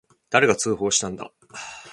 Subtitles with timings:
[0.31, 1.31] 誰が通報したんだ。